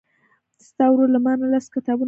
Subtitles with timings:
[0.67, 1.99] ستا ورور له مانه لس کتابونه وړي دي.